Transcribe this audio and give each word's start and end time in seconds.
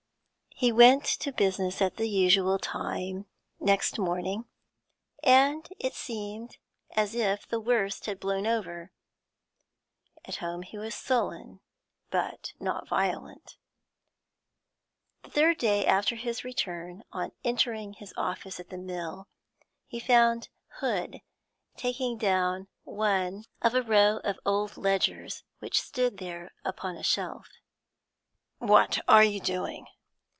He 0.53 0.71
went 0.71 1.05
to 1.05 1.31
business 1.33 1.81
at 1.81 1.97
the 1.97 2.07
usual 2.07 2.59
time 2.59 3.25
next 3.59 3.97
morning, 3.97 4.45
and 5.23 5.67
it 5.79 5.95
seemed 5.95 6.57
as 6.95 7.15
if 7.15 7.47
the 7.47 7.59
worst 7.59 8.05
had 8.05 8.19
blown 8.19 8.45
over; 8.45 8.91
at 10.23 10.35
home 10.35 10.61
he 10.61 10.77
was 10.77 10.93
sullen, 10.93 11.61
but 12.11 12.53
not 12.59 12.87
violent. 12.87 13.57
The 15.23 15.31
third 15.31 15.57
day 15.57 15.83
after 15.83 16.15
his 16.15 16.43
return, 16.43 17.03
on 17.11 17.31
entering 17.43 17.93
his 17.93 18.13
office 18.15 18.59
at 18.59 18.69
the 18.69 18.77
mill, 18.77 19.27
he 19.87 19.99
found 19.99 20.49
Hood 20.79 21.21
taking 21.75 22.19
down 22.19 22.67
one 22.83 23.45
of 23.63 23.73
a 23.73 23.81
row 23.81 24.19
of 24.23 24.37
old 24.45 24.77
ledgers 24.77 25.43
which 25.57 25.81
stood 25.81 26.19
there 26.19 26.51
upon 26.63 26.97
a 26.97 27.03
shelf. 27.03 27.47
'What 28.59 28.99
are 29.07 29.23
you 29.23 29.39
doing?' 29.39 29.87